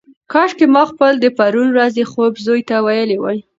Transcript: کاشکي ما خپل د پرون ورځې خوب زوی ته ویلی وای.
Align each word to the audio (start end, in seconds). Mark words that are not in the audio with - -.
کاشکي 0.31 0.65
ما 0.75 0.83
خپل 0.91 1.13
د 1.19 1.25
پرون 1.37 1.67
ورځې 1.71 2.03
خوب 2.11 2.33
زوی 2.45 2.61
ته 2.69 2.75
ویلی 2.85 3.17
وای. 3.19 3.39